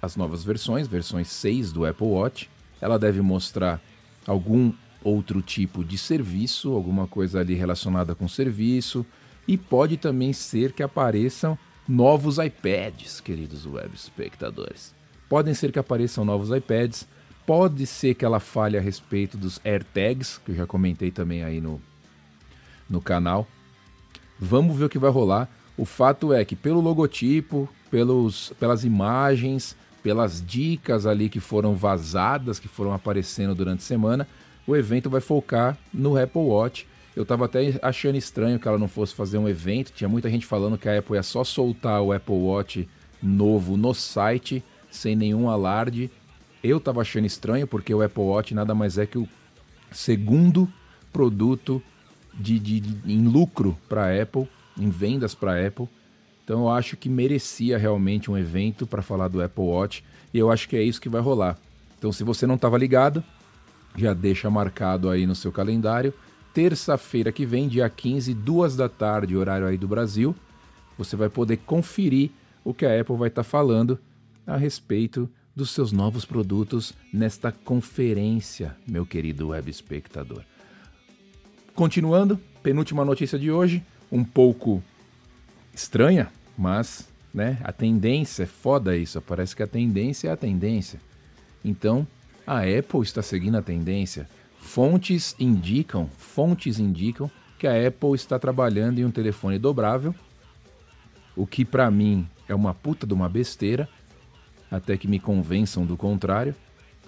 as 0.00 0.16
novas 0.16 0.44
versões, 0.44 0.86
versões 0.86 1.28
6 1.28 1.72
do 1.72 1.86
Apple 1.86 2.06
Watch. 2.06 2.50
Ela 2.80 2.98
deve 2.98 3.20
mostrar 3.20 3.80
algum 4.26 4.72
outro 5.02 5.40
tipo 5.40 5.84
de 5.84 5.96
serviço, 5.96 6.72
alguma 6.72 7.06
coisa 7.06 7.40
ali 7.40 7.54
relacionada 7.54 8.14
com 8.14 8.28
serviço. 8.28 9.06
E 9.46 9.56
pode 9.56 9.96
também 9.96 10.32
ser 10.32 10.72
que 10.72 10.82
apareçam 10.82 11.58
novos 11.88 12.38
iPads, 12.38 13.20
queridos 13.20 13.64
web 13.64 13.94
espectadores. 13.94 14.94
Podem 15.28 15.54
ser 15.54 15.72
que 15.72 15.78
apareçam 15.78 16.24
novos 16.24 16.50
iPads, 16.50 17.06
pode 17.46 17.86
ser 17.86 18.14
que 18.14 18.24
ela 18.24 18.40
fale 18.40 18.76
a 18.76 18.80
respeito 18.80 19.36
dos 19.36 19.60
AirTags, 19.64 20.38
que 20.38 20.50
eu 20.52 20.56
já 20.56 20.66
comentei 20.66 21.10
também 21.10 21.44
aí 21.44 21.60
no, 21.60 21.80
no 22.90 23.00
canal. 23.00 23.46
Vamos 24.38 24.76
ver 24.76 24.84
o 24.84 24.88
que 24.88 24.98
vai 24.98 25.10
rolar. 25.10 25.48
O 25.76 25.84
fato 25.84 26.32
é 26.32 26.44
que 26.44 26.56
pelo 26.56 26.80
logotipo, 26.80 27.68
pelos, 27.90 28.52
pelas 28.58 28.84
imagens, 28.84 29.76
pelas 30.02 30.44
dicas 30.44 31.06
ali 31.06 31.28
que 31.28 31.40
foram 31.40 31.74
vazadas, 31.74 32.58
que 32.58 32.68
foram 32.68 32.92
aparecendo 32.92 33.54
durante 33.54 33.80
a 33.80 33.82
semana, 33.82 34.26
o 34.66 34.74
evento 34.74 35.10
vai 35.10 35.20
focar 35.20 35.76
no 35.92 36.16
Apple 36.16 36.42
Watch 36.42 36.86
eu 37.16 37.22
estava 37.22 37.46
até 37.46 37.80
achando 37.80 38.16
estranho 38.16 38.58
que 38.60 38.68
ela 38.68 38.78
não 38.78 38.88
fosse 38.88 39.14
fazer 39.14 39.38
um 39.38 39.48
evento. 39.48 39.90
Tinha 39.90 40.06
muita 40.06 40.28
gente 40.28 40.44
falando 40.44 40.76
que 40.76 40.86
a 40.86 40.98
Apple 40.98 41.14
ia 41.16 41.22
só 41.22 41.42
soltar 41.42 42.02
o 42.02 42.12
Apple 42.12 42.34
Watch 42.34 42.86
novo 43.22 43.74
no 43.78 43.94
site, 43.94 44.62
sem 44.90 45.16
nenhum 45.16 45.48
alarde. 45.48 46.10
Eu 46.62 46.76
estava 46.76 47.00
achando 47.00 47.24
estranho 47.24 47.66
porque 47.66 47.94
o 47.94 48.02
Apple 48.02 48.22
Watch 48.22 48.54
nada 48.54 48.74
mais 48.74 48.98
é 48.98 49.06
que 49.06 49.16
o 49.16 49.26
segundo 49.90 50.70
produto 51.10 51.82
de, 52.34 52.58
de, 52.58 52.80
de 52.80 53.12
em 53.14 53.26
lucro 53.26 53.78
para 53.88 54.08
a 54.08 54.22
Apple, 54.22 54.46
em 54.78 54.90
vendas 54.90 55.34
para 55.34 55.52
a 55.52 55.66
Apple. 55.66 55.88
Então 56.44 56.60
eu 56.60 56.70
acho 56.70 56.96
que 56.96 57.08
merecia 57.08 57.76
realmente 57.76 58.30
um 58.30 58.38
evento 58.38 58.86
para 58.86 59.02
falar 59.02 59.28
do 59.28 59.42
Apple 59.42 59.64
Watch 59.64 60.04
e 60.32 60.38
eu 60.38 60.50
acho 60.50 60.68
que 60.68 60.76
é 60.76 60.82
isso 60.82 61.00
que 61.00 61.08
vai 61.08 61.20
rolar. 61.20 61.58
Então 61.98 62.12
se 62.12 62.22
você 62.22 62.46
não 62.46 62.54
estava 62.54 62.78
ligado, 62.78 63.22
já 63.96 64.14
deixa 64.14 64.48
marcado 64.50 65.10
aí 65.10 65.26
no 65.26 65.34
seu 65.34 65.50
calendário 65.50 66.12
terça-feira 66.56 67.30
que 67.30 67.44
vem, 67.44 67.68
dia 67.68 67.86
15, 67.86 68.32
duas 68.32 68.74
da 68.74 68.88
tarde, 68.88 69.36
horário 69.36 69.66
aí 69.66 69.76
do 69.76 69.86
Brasil, 69.86 70.34
você 70.96 71.14
vai 71.14 71.28
poder 71.28 71.58
conferir 71.58 72.30
o 72.64 72.72
que 72.72 72.86
a 72.86 72.98
Apple 72.98 73.14
vai 73.14 73.28
estar 73.28 73.44
tá 73.44 73.48
falando 73.48 73.98
a 74.46 74.56
respeito 74.56 75.28
dos 75.54 75.70
seus 75.70 75.92
novos 75.92 76.24
produtos 76.24 76.94
nesta 77.12 77.52
conferência, 77.52 78.74
meu 78.88 79.04
querido 79.04 79.48
web 79.48 79.70
espectador. 79.70 80.42
continuando, 81.74 82.40
penúltima 82.62 83.04
notícia 83.04 83.38
de 83.38 83.50
hoje, 83.50 83.84
um 84.10 84.24
pouco 84.24 84.82
estranha, 85.74 86.28
mas 86.56 87.08
né, 87.32 87.58
a 87.62 87.72
tendência 87.72 88.44
é 88.44 88.46
foda 88.46 88.96
isso. 88.96 89.20
Parece 89.20 89.54
que 89.54 89.62
a 89.62 89.66
tendência 89.66 90.28
é 90.28 90.32
a 90.32 90.36
tendência. 90.36 91.00
Então, 91.64 92.06
a 92.46 92.60
Apple 92.60 93.02
está 93.02 93.22
seguindo 93.22 93.56
a 93.56 93.62
tendência. 93.62 94.28
Fontes 94.58 95.34
indicam, 95.38 96.08
fontes 96.16 96.78
indicam 96.78 97.30
que 97.58 97.66
a 97.66 97.86
Apple 97.86 98.14
está 98.14 98.38
trabalhando 98.38 98.98
em 98.98 99.04
um 99.04 99.10
telefone 99.10 99.58
dobrável, 99.58 100.14
o 101.34 101.46
que 101.46 101.64
para 101.64 101.90
mim 101.90 102.26
é 102.48 102.54
uma 102.54 102.74
puta 102.74 103.06
de 103.06 103.12
uma 103.12 103.28
besteira, 103.28 103.88
até 104.70 104.96
que 104.96 105.08
me 105.08 105.18
convençam 105.18 105.84
do 105.84 105.96
contrário, 105.96 106.54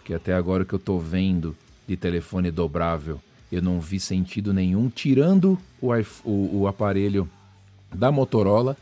que 0.04 0.14
até 0.14 0.34
agora 0.34 0.64
que 0.64 0.72
eu 0.72 0.78
tô 0.78 0.98
vendo 0.98 1.56
de 1.86 1.96
telefone 1.96 2.50
dobrável, 2.50 3.20
eu 3.50 3.62
não 3.62 3.80
vi 3.80 3.98
sentido 3.98 4.52
nenhum, 4.52 4.88
tirando 4.88 5.58
o, 5.80 5.90
o, 6.24 6.60
o 6.60 6.66
aparelho 6.66 7.28
da 7.94 8.12
Motorola, 8.12 8.76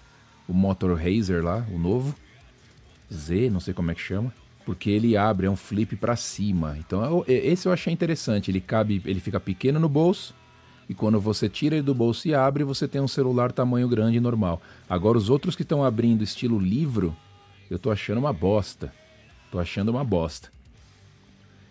o 0.48 0.52
Motor 0.52 0.96
Razer 0.96 1.42
lá, 1.44 1.64
o 1.72 1.78
novo, 1.78 2.14
Z, 3.12 3.50
não 3.50 3.60
sei 3.60 3.72
como 3.72 3.90
é 3.90 3.94
que 3.94 4.00
chama, 4.00 4.32
porque 4.64 4.90
ele 4.90 5.16
abre, 5.16 5.46
é 5.46 5.50
um 5.50 5.56
flip 5.56 5.94
para 5.96 6.16
cima. 6.16 6.76
Então 6.78 7.24
esse 7.28 7.68
eu 7.68 7.72
achei 7.72 7.92
interessante, 7.92 8.50
ele 8.50 8.60
cabe, 8.60 9.00
ele 9.04 9.20
fica 9.20 9.38
pequeno 9.38 9.78
no 9.78 9.88
bolso, 9.88 10.34
e 10.88 10.94
quando 10.94 11.20
você 11.20 11.48
tira 11.48 11.74
ele 11.76 11.82
do 11.82 11.94
bolso 11.94 12.28
e 12.28 12.34
abre, 12.34 12.62
você 12.62 12.86
tem 12.86 13.00
um 13.00 13.08
celular 13.08 13.50
tamanho 13.50 13.88
grande 13.88 14.20
normal. 14.20 14.62
Agora 14.88 15.18
os 15.18 15.28
outros 15.28 15.56
que 15.56 15.62
estão 15.62 15.82
abrindo 15.82 16.22
estilo 16.22 16.58
livro, 16.58 17.14
eu 17.68 17.78
tô 17.78 17.90
achando 17.90 18.18
uma 18.18 18.32
bosta. 18.32 18.92
Tô 19.50 19.58
achando 19.58 19.88
uma 19.88 20.04
bosta. 20.04 20.48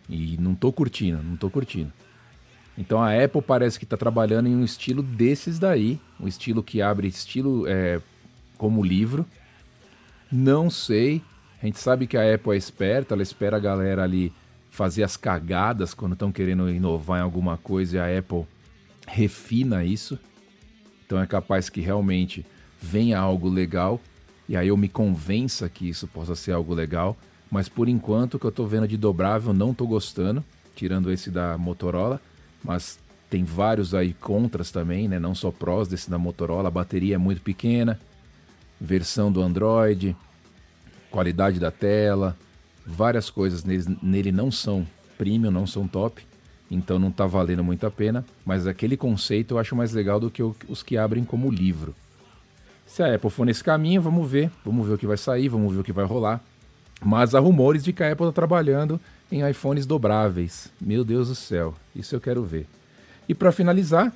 E 0.09 0.37
não 0.37 0.53
tô 0.53 0.71
curtindo, 0.71 1.23
não 1.23 1.37
tô 1.37 1.49
curtindo. 1.49 1.91
Então 2.77 3.01
a 3.01 3.11
Apple 3.23 3.41
parece 3.41 3.79
que 3.79 3.85
está 3.85 3.95
trabalhando 3.95 4.47
em 4.47 4.55
um 4.55 4.63
estilo 4.63 5.01
desses 5.01 5.57
daí, 5.57 5.99
um 6.19 6.27
estilo 6.27 6.61
que 6.61 6.81
abre 6.81 7.07
estilo 7.07 7.65
é, 7.67 8.01
como 8.57 8.83
livro. 8.83 9.25
Não 10.31 10.69
sei. 10.69 11.21
A 11.61 11.65
gente 11.65 11.79
sabe 11.79 12.05
que 12.05 12.17
a 12.17 12.35
Apple 12.35 12.53
é 12.53 12.57
esperta, 12.57 13.15
ela 13.15 13.23
espera 13.23 13.57
a 13.57 13.59
galera 13.59 14.03
ali 14.03 14.31
fazer 14.69 15.03
as 15.03 15.15
cagadas 15.15 15.93
quando 15.93 16.13
estão 16.13 16.31
querendo 16.31 16.69
inovar 16.69 17.19
em 17.19 17.23
alguma 17.23 17.57
coisa 17.57 17.95
e 17.95 17.99
a 17.99 18.19
Apple 18.19 18.45
refina 19.07 19.83
isso. 19.85 20.19
Então 21.05 21.19
é 21.21 21.25
capaz 21.25 21.69
que 21.69 21.79
realmente 21.79 22.45
venha 22.81 23.17
algo 23.17 23.47
legal 23.47 24.01
e 24.47 24.55
aí 24.55 24.67
eu 24.67 24.77
me 24.77 24.89
convença 24.89 25.69
que 25.69 25.87
isso 25.87 26.07
possa 26.07 26.35
ser 26.35 26.51
algo 26.51 26.73
legal. 26.73 27.17
Mas 27.49 27.69
por 27.69 27.87
enquanto 27.87 28.35
o 28.35 28.39
que 28.39 28.45
eu 28.45 28.49
estou 28.49 28.67
vendo 28.67 28.87
de 28.87 28.97
dobrável 28.97 29.53
não 29.53 29.71
estou 29.71 29.87
gostando, 29.87 30.43
tirando 30.75 31.11
esse 31.11 31.31
da 31.31 31.57
Motorola, 31.57 32.19
mas 32.65 32.99
tem 33.29 33.43
vários 33.43 33.93
aí 33.93 34.13
contras 34.13 34.71
também, 34.71 35.07
né? 35.07 35.19
Não 35.19 35.35
só 35.35 35.51
prós 35.51 35.87
desse 35.87 36.09
da 36.09 36.17
Motorola, 36.17 36.67
a 36.67 36.71
bateria 36.71 37.15
é 37.15 37.17
muito 37.17 37.41
pequena, 37.41 37.99
versão 38.81 39.31
do 39.31 39.41
Android, 39.41 40.15
qualidade 41.11 41.59
da 41.59 41.71
tela, 41.71 42.35
várias 42.85 43.29
coisas 43.29 43.63
nele, 43.63 43.97
nele 44.01 44.31
não 44.31 44.51
são 44.51 44.85
premium, 45.17 45.51
não 45.51 45.67
são 45.67 45.87
top. 45.87 46.25
Então 46.69 46.97
não 46.97 47.09
está 47.09 47.27
valendo 47.27 47.63
muito 47.63 47.85
a 47.85 47.91
pena, 47.91 48.25
mas 48.43 48.65
aquele 48.65 48.97
conceito 48.97 49.53
eu 49.53 49.59
acho 49.59 49.75
mais 49.75 49.93
legal 49.93 50.19
do 50.19 50.31
que 50.31 50.41
os 50.41 50.81
que 50.81 50.97
abrem 50.97 51.23
como 51.23 51.51
livro. 51.51 51.95
Se 52.87 53.03
a 53.03 53.13
Apple 53.13 53.29
for 53.29 53.45
nesse 53.45 53.63
caminho, 53.63 54.01
vamos 54.01 54.29
ver, 54.29 54.51
vamos 54.63 54.87
ver 54.87 54.93
o 54.93 54.97
que 54.97 55.05
vai 55.05 55.17
sair, 55.17 55.47
vamos 55.47 55.73
ver 55.73 55.81
o 55.81 55.83
que 55.83 55.93
vai 55.93 56.05
rolar. 56.05 56.43
Mas 57.03 57.35
há 57.35 57.39
rumores 57.39 57.83
de 57.83 57.93
que 57.93 58.03
a 58.03 58.11
Apple 58.11 58.27
está 58.27 58.41
trabalhando 58.41 58.99
em 59.31 59.47
iPhones 59.47 59.85
dobráveis. 59.85 60.71
Meu 60.79 61.03
Deus 61.03 61.27
do 61.27 61.35
céu, 61.35 61.73
isso 61.95 62.15
eu 62.15 62.21
quero 62.21 62.43
ver. 62.43 62.67
E 63.27 63.33
para 63.33 63.51
finalizar, 63.51 64.13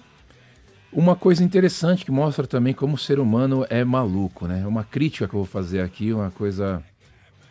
uma 0.92 1.16
coisa 1.16 1.44
interessante 1.44 2.06
que 2.06 2.12
mostra 2.12 2.48
também 2.48 2.74
como 2.74 2.96
o 2.96 2.98
ser 2.98 3.20
humano 3.20 3.66
é 3.70 3.84
maluco, 3.84 4.48
né? 4.48 4.66
Uma 4.66 4.84
crítica 4.84 5.28
que 5.28 5.34
eu 5.34 5.40
vou 5.40 5.46
fazer 5.46 5.82
aqui, 5.82 6.14
uma 6.14 6.32
coisa, 6.32 6.84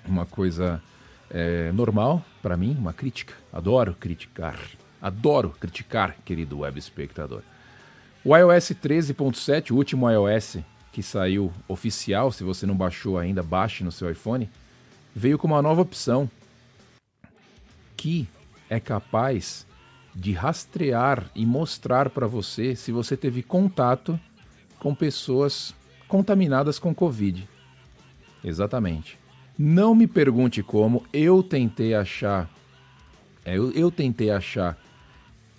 uma 0.07 0.27
coisa 0.27 0.83
é, 1.31 1.71
normal 1.73 2.25
para 2.43 2.57
mim, 2.57 2.77
uma 2.79 2.93
crítica. 2.93 3.35
Adoro 3.53 3.95
criticar. 3.99 4.59
Adoro 5.01 5.51
criticar, 5.51 6.17
querido 6.25 6.61
web 6.61 6.79
espectador. 6.79 7.43
O 8.25 8.37
iOS 8.37 8.73
13.7, 8.73 9.71
o 9.71 9.77
último 9.77 10.11
iOS 10.11 10.59
que 10.93 11.03
saiu 11.03 11.53
oficial, 11.69 12.33
se 12.33 12.43
você 12.43 12.67
não 12.67 12.75
baixou 12.75 13.19
ainda, 13.19 13.43
baixe 13.43 13.85
no 13.85 13.93
seu 13.93 14.11
iPhone, 14.11 14.51
veio 15.19 15.37
com 15.37 15.49
uma 15.49 15.61
nova 15.61 15.83
opção 15.83 16.31
que 17.97 18.29
é 18.71 18.79
capaz 18.79 19.67
de 20.15 20.33
rastrear 20.33 21.31
e 21.35 21.45
mostrar 21.45 22.11
para 22.11 22.27
você 22.27 22.77
se 22.77 22.93
você 22.93 23.17
teve 23.17 23.43
contato 23.43 24.19
com 24.79 24.95
pessoas 24.95 25.75
contaminadas 26.07 26.79
com 26.79 26.95
Covid. 26.95 27.49
Exatamente. 28.45 29.19
Não 29.59 29.95
me 29.95 30.07
pergunte 30.07 30.63
como, 30.63 31.05
eu 31.13 31.43
tentei 31.43 31.95
achar, 31.95 32.49
é, 33.45 33.59
eu, 33.59 33.73
eu 33.73 33.91
tentei 33.91 34.31
achar 34.31 34.79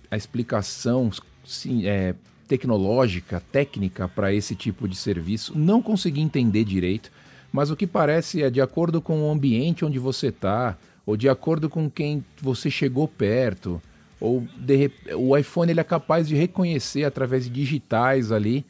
a 0.10 0.16
explicação 0.16 1.12
sim, 1.44 1.86
é, 1.86 2.16
tecnológica, 2.48 3.44
técnica 3.52 4.08
para 4.08 4.34
esse 4.34 4.56
tipo 4.56 4.88
de 4.88 4.96
serviço. 4.96 5.58
Não 5.58 5.82
consegui 5.82 6.22
entender 6.22 6.64
direito, 6.64 7.12
mas 7.52 7.72
o 7.72 7.76
que 7.76 7.88
parece 7.88 8.44
é 8.44 8.50
de 8.50 8.62
acordo 8.62 9.02
com 9.02 9.24
o 9.24 9.32
ambiente 9.32 9.84
onde 9.84 10.00
você 10.00 10.28
está, 10.28 10.78
ou 11.06 11.18
de 11.18 11.28
acordo 11.28 11.70
com 11.70 11.90
quem 11.90 12.24
você 12.42 12.70
chegou 12.70 13.08
perto, 13.08 13.82
ou 14.20 14.46
de, 14.58 14.92
o 15.16 15.36
iPhone 15.36 15.72
ele 15.72 15.80
é 15.80 15.84
capaz 15.84 16.28
de 16.28 16.36
reconhecer 16.36 17.06
através 17.06 17.46
de 17.46 17.50
digitais 17.50 18.32
ali 18.32 18.66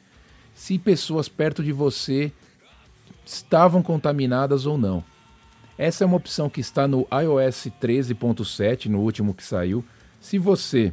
se 0.54 0.78
pessoas 0.78 1.28
perto 1.28 1.62
de 1.62 1.72
você 1.72 2.32
estavam 3.24 3.82
contaminadas 3.82 4.66
ou 4.66 4.76
não. 4.76 5.02
Essa 5.76 6.04
é 6.04 6.06
uma 6.06 6.16
opção 6.16 6.50
que 6.50 6.60
está 6.60 6.86
no 6.86 7.06
iOS 7.10 7.68
13.7, 7.80 8.86
no 8.86 9.00
último 9.00 9.32
que 9.32 9.42
saiu. 9.42 9.84
Se 10.20 10.38
você 10.38 10.92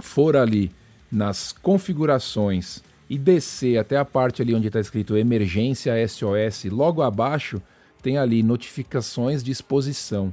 for 0.00 0.36
ali 0.36 0.70
nas 1.10 1.52
configurações 1.52 2.82
e 3.12 3.18
descer 3.18 3.76
até 3.76 3.98
a 3.98 4.06
parte 4.06 4.40
ali 4.40 4.54
onde 4.54 4.68
está 4.68 4.80
escrito 4.80 5.18
emergência 5.18 5.92
SOS, 6.08 6.64
logo 6.70 7.02
abaixo 7.02 7.60
tem 8.00 8.16
ali 8.16 8.42
notificações 8.42 9.42
de 9.42 9.52
exposição. 9.52 10.32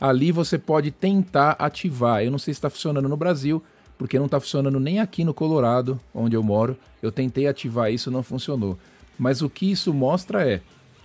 Ali 0.00 0.32
você 0.32 0.58
pode 0.58 0.90
tentar 0.90 1.52
ativar. 1.60 2.24
Eu 2.24 2.32
não 2.32 2.40
sei 2.40 2.52
se 2.52 2.58
está 2.58 2.68
funcionando 2.68 3.08
no 3.08 3.16
Brasil, 3.16 3.62
porque 3.96 4.18
não 4.18 4.26
está 4.26 4.40
funcionando 4.40 4.80
nem 4.80 4.98
aqui 4.98 5.22
no 5.22 5.32
Colorado, 5.32 6.00
onde 6.12 6.34
eu 6.34 6.42
moro. 6.42 6.76
Eu 7.00 7.12
tentei 7.12 7.46
ativar 7.46 7.92
isso, 7.92 8.10
não 8.10 8.24
funcionou. 8.24 8.76
Mas 9.16 9.40
o 9.40 9.48
que 9.48 9.70
isso 9.70 9.94
mostra 9.94 10.44
é 10.44 10.60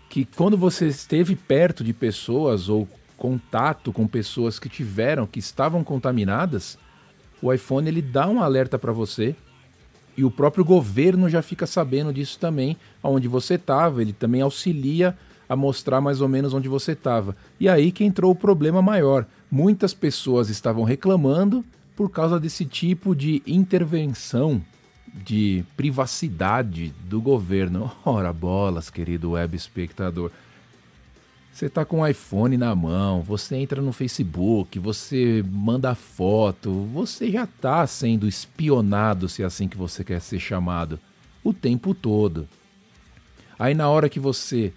que 0.10 0.25
quando 0.25 0.57
você 0.57 0.88
esteve 0.88 1.36
perto 1.36 1.84
de 1.84 1.93
pessoas 1.93 2.69
ou 2.69 2.89
contato 3.15 3.93
com 3.93 4.07
pessoas 4.07 4.57
que 4.57 4.67
tiveram, 4.67 5.27
que 5.27 5.38
estavam 5.38 5.84
contaminadas, 5.84 6.75
o 7.39 7.53
iPhone 7.53 7.88
ele 7.88 8.01
dá 8.01 8.27
um 8.27 8.41
alerta 8.41 8.79
para 8.79 8.91
você 8.91 9.36
e 10.17 10.24
o 10.24 10.31
próprio 10.31 10.63
governo 10.63 11.29
já 11.29 11.41
fica 11.41 11.65
sabendo 11.65 12.13
disso 12.13 12.39
também, 12.39 12.77
aonde 13.03 13.27
você 13.27 13.55
estava, 13.55 14.01
ele 14.01 14.13
também 14.13 14.41
auxilia 14.41 15.15
a 15.48 15.55
mostrar 15.55 16.01
mais 16.01 16.22
ou 16.22 16.27
menos 16.27 16.53
onde 16.53 16.67
você 16.67 16.93
estava. 16.93 17.36
E 17.60 17.69
aí 17.69 17.91
que 17.91 18.03
entrou 18.03 18.31
o 18.31 18.36
problema 18.36 18.81
maior. 18.81 19.25
Muitas 19.51 19.93
pessoas 19.93 20.50
estavam 20.50 20.84
reclamando 20.84 21.63
por 21.95 22.10
causa 22.10 22.39
desse 22.39 22.65
tipo 22.65 23.15
de 23.15 23.41
intervenção 23.45 24.62
de 25.13 25.63
privacidade 25.77 26.93
do 27.07 27.22
governo. 27.22 27.91
Ora 28.03 28.34
bolas, 28.34 28.89
querido 28.89 29.31
web 29.31 29.55
espectador. 29.55 30.31
Você 31.55 31.67
está 31.67 31.85
com 31.85 32.01
o 32.01 32.05
iPhone 32.07 32.57
na 32.57 32.75
mão, 32.75 33.21
você 33.21 33.55
entra 33.55 33.81
no 33.81 33.93
Facebook, 33.93 34.77
você 34.77 35.41
manda 35.50 35.95
foto, 35.95 36.83
você 36.91 37.31
já 37.31 37.45
está 37.45 37.88
sendo 37.88 38.27
espionado, 38.27 39.29
se 39.29 39.41
é 39.41 39.45
assim 39.45 39.69
que 39.69 39.77
você 39.77 40.03
quer 40.03 40.19
ser 40.19 40.38
chamado, 40.38 41.00
o 41.41 41.53
tempo 41.53 41.93
todo. 41.93 42.45
Aí 43.57 43.74
na 43.74 43.88
hora 43.88 44.09
que 44.09 44.19
você 44.19 44.74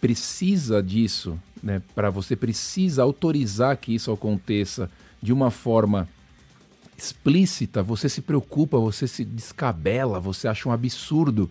precisa 0.00 0.82
disso, 0.82 1.38
né, 1.62 1.80
para 1.94 2.10
você 2.10 2.34
precisa 2.34 3.04
autorizar 3.04 3.76
que 3.76 3.94
isso 3.94 4.10
aconteça 4.10 4.90
de 5.22 5.32
uma 5.32 5.52
forma 5.52 6.08
explícita, 6.98 7.84
você 7.84 8.08
se 8.08 8.20
preocupa, 8.20 8.80
você 8.80 9.06
se 9.06 9.24
descabela, 9.24 10.18
você 10.18 10.48
acha 10.48 10.68
um 10.68 10.72
absurdo 10.72 11.48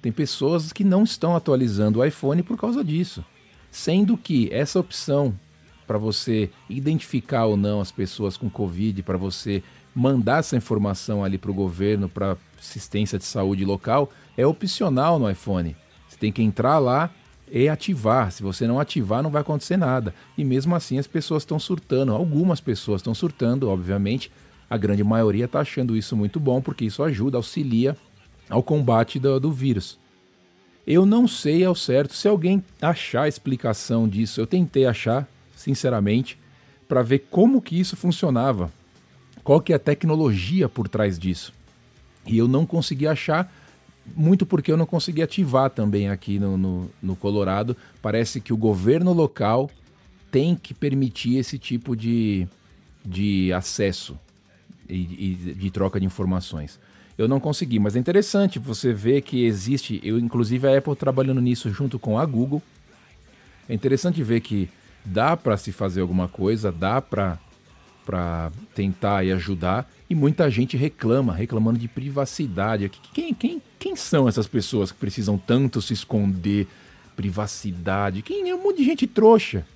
tem 0.00 0.12
pessoas 0.12 0.72
que 0.72 0.84
não 0.84 1.02
estão 1.02 1.34
atualizando 1.34 1.98
o 1.98 2.04
iPhone 2.04 2.42
por 2.42 2.56
causa 2.56 2.84
disso. 2.84 3.24
Sendo 3.70 4.16
que 4.16 4.48
essa 4.52 4.78
opção 4.80 5.34
para 5.86 5.98
você 5.98 6.50
identificar 6.68 7.46
ou 7.46 7.56
não 7.56 7.80
as 7.80 7.90
pessoas 7.90 8.36
com 8.36 8.50
Covid, 8.50 9.02
para 9.02 9.16
você 9.16 9.62
mandar 9.94 10.40
essa 10.40 10.56
informação 10.56 11.24
ali 11.24 11.38
para 11.38 11.50
o 11.50 11.54
governo, 11.54 12.08
para 12.08 12.36
assistência 12.58 13.18
de 13.18 13.24
saúde 13.24 13.64
local, 13.64 14.10
é 14.36 14.46
opcional 14.46 15.18
no 15.18 15.30
iPhone. 15.30 15.74
Você 16.06 16.18
tem 16.18 16.30
que 16.30 16.42
entrar 16.42 16.78
lá 16.78 17.10
e 17.50 17.68
ativar. 17.68 18.30
Se 18.30 18.42
você 18.42 18.66
não 18.66 18.78
ativar, 18.78 19.22
não 19.22 19.30
vai 19.30 19.40
acontecer 19.40 19.78
nada. 19.78 20.14
E 20.36 20.44
mesmo 20.44 20.74
assim 20.74 20.98
as 20.98 21.06
pessoas 21.06 21.42
estão 21.42 21.58
surtando. 21.58 22.12
Algumas 22.12 22.60
pessoas 22.60 23.00
estão 23.00 23.14
surtando, 23.14 23.68
obviamente, 23.70 24.30
A 24.70 24.76
grande 24.76 25.02
maioria 25.02 25.46
está 25.46 25.60
achando 25.60 25.96
isso 25.96 26.14
muito 26.14 26.38
bom 26.38 26.60
porque 26.60 26.84
isso 26.84 27.02
ajuda, 27.02 27.38
auxilia 27.38 27.96
ao 28.48 28.62
combate 28.62 29.18
do, 29.18 29.38
do 29.38 29.52
vírus. 29.52 29.98
Eu 30.86 31.04
não 31.04 31.28
sei 31.28 31.64
ao 31.64 31.74
certo 31.74 32.14
se 32.14 32.26
alguém 32.26 32.64
achar 32.80 33.24
a 33.24 33.28
explicação 33.28 34.08
disso. 34.08 34.40
Eu 34.40 34.46
tentei 34.46 34.86
achar, 34.86 35.28
sinceramente, 35.54 36.38
para 36.88 37.02
ver 37.02 37.26
como 37.30 37.60
que 37.60 37.78
isso 37.78 37.94
funcionava. 37.94 38.72
Qual 39.44 39.60
que 39.60 39.72
é 39.72 39.76
a 39.76 39.78
tecnologia 39.78 40.68
por 40.68 40.88
trás 40.88 41.18
disso. 41.18 41.52
E 42.26 42.38
eu 42.38 42.48
não 42.48 42.64
consegui 42.64 43.06
achar, 43.06 43.52
muito 44.16 44.46
porque 44.46 44.72
eu 44.72 44.76
não 44.76 44.86
consegui 44.86 45.22
ativar 45.22 45.70
também 45.70 46.08
aqui 46.08 46.38
no, 46.38 46.56
no, 46.56 46.90
no 47.02 47.16
Colorado. 47.16 47.76
Parece 48.00 48.40
que 48.40 48.52
o 48.52 48.56
governo 48.56 49.12
local 49.12 49.70
tem 50.30 50.54
que 50.54 50.72
permitir 50.72 51.36
esse 51.36 51.58
tipo 51.58 51.94
de, 51.96 52.46
de 53.04 53.52
acesso 53.52 54.18
e, 54.88 54.96
e 55.32 55.54
de 55.54 55.70
troca 55.70 56.00
de 56.00 56.06
informações. 56.06 56.78
Eu 57.18 57.26
não 57.26 57.40
consegui, 57.40 57.80
mas 57.80 57.96
é 57.96 57.98
interessante 57.98 58.60
você 58.60 58.92
ver 58.92 59.22
que 59.22 59.44
existe, 59.44 60.00
eu 60.04 60.20
inclusive 60.20 60.68
a 60.68 60.78
Apple 60.78 60.94
trabalhando 60.94 61.40
nisso 61.40 61.68
junto 61.72 61.98
com 61.98 62.16
a 62.16 62.24
Google. 62.24 62.62
É 63.68 63.74
interessante 63.74 64.22
ver 64.22 64.40
que 64.40 64.70
dá 65.04 65.36
para 65.36 65.56
se 65.56 65.72
fazer 65.72 66.00
alguma 66.00 66.28
coisa, 66.28 66.70
dá 66.70 67.02
para 67.02 67.36
para 68.06 68.50
tentar 68.74 69.22
e 69.22 69.30
ajudar, 69.32 69.86
e 70.08 70.14
muita 70.14 70.50
gente 70.50 70.78
reclama, 70.78 71.34
reclamando 71.34 71.78
de 71.78 71.86
privacidade. 71.86 72.90
Quem, 73.12 73.34
quem, 73.34 73.60
quem 73.78 73.94
são 73.96 74.26
essas 74.26 74.46
pessoas 74.46 74.90
que 74.90 74.96
precisam 74.96 75.36
tanto 75.36 75.82
se 75.82 75.92
esconder? 75.92 76.66
Privacidade. 77.14 78.22
Quem 78.22 78.48
é 78.48 78.54
um 78.54 78.62
monte 78.62 78.78
de 78.78 78.84
gente 78.84 79.06
trouxa. 79.06 79.66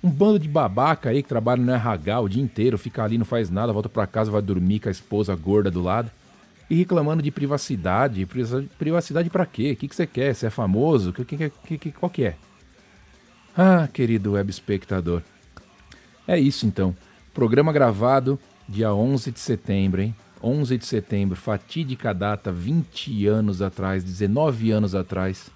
Um 0.00 0.08
bando 0.08 0.38
de 0.38 0.48
babaca 0.48 1.10
aí 1.10 1.20
que 1.20 1.28
trabalha 1.28 1.60
no 1.60 1.72
RH 1.72 2.20
o 2.20 2.28
dia 2.28 2.42
inteiro, 2.42 2.78
fica 2.78 3.02
ali, 3.02 3.18
não 3.18 3.24
faz 3.24 3.50
nada, 3.50 3.72
volta 3.72 3.88
para 3.88 4.06
casa, 4.06 4.30
vai 4.30 4.40
dormir 4.40 4.78
com 4.78 4.88
a 4.88 4.92
esposa 4.92 5.34
gorda 5.34 5.68
do 5.68 5.82
lado. 5.82 6.12
E 6.70 6.74
reclamando 6.74 7.22
de 7.22 7.30
privacidade. 7.30 8.26
Privacidade 8.78 9.30
para 9.30 9.46
quê? 9.46 9.72
O 9.72 9.76
que, 9.76 9.88
que 9.88 9.94
você 9.94 10.06
quer? 10.06 10.34
Você 10.34 10.46
é 10.46 10.50
famoso? 10.50 11.12
Que, 11.12 11.24
que, 11.24 11.78
que, 11.78 11.92
qual 11.92 12.10
que 12.10 12.24
é? 12.24 12.36
Ah, 13.56 13.88
querido 13.92 14.32
web 14.32 14.50
espectador. 14.50 15.22
É 16.26 16.38
isso 16.38 16.66
então. 16.66 16.94
Programa 17.32 17.72
gravado 17.72 18.38
dia 18.68 18.92
11 18.92 19.32
de 19.32 19.40
setembro, 19.40 20.02
hein? 20.02 20.14
11 20.42 20.78
de 20.78 20.86
setembro, 20.86 21.36
fatídica 21.36 22.12
data, 22.12 22.52
20 22.52 23.26
anos 23.26 23.62
atrás, 23.62 24.04
19 24.04 24.70
anos 24.70 24.94
atrás. 24.94 25.50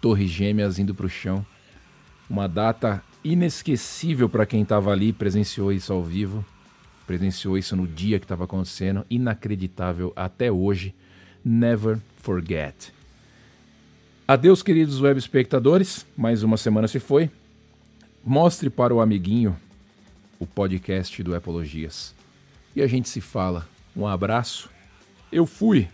Torres 0.00 0.30
Gêmeas 0.30 0.78
indo 0.78 0.94
para 0.94 1.06
o 1.06 1.08
chão. 1.08 1.44
Uma 2.28 2.46
data 2.46 3.02
inesquecível 3.24 4.28
para 4.28 4.46
quem 4.46 4.62
estava 4.62 4.92
ali, 4.92 5.12
presenciou 5.12 5.72
isso 5.72 5.92
ao 5.92 6.02
vivo, 6.02 6.44
presenciou 7.06 7.56
isso 7.58 7.76
no 7.76 7.86
dia 7.86 8.18
que 8.18 8.24
estava 8.24 8.44
acontecendo, 8.44 9.04
inacreditável 9.08 10.12
até 10.16 10.50
hoje. 10.50 10.94
Never 11.44 11.98
forget. 12.16 12.92
Adeus, 14.26 14.62
queridos 14.62 15.00
web 15.00 15.18
espectadores. 15.18 16.06
Mais 16.16 16.42
uma 16.42 16.56
semana 16.56 16.88
se 16.88 16.98
foi. 16.98 17.30
Mostre 18.24 18.70
para 18.70 18.94
o 18.94 19.00
amiguinho 19.00 19.56
o 20.38 20.46
podcast 20.46 21.22
do 21.22 21.34
Epologias. 21.34 22.14
E 22.74 22.80
a 22.80 22.86
gente 22.86 23.08
se 23.08 23.20
fala. 23.20 23.68
Um 23.94 24.06
abraço. 24.06 24.70
Eu 25.30 25.44
fui. 25.44 25.88